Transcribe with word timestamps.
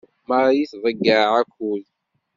Marie 0.29 0.69
tḍeyyeɛ 0.71 1.29
akud. 1.41 1.83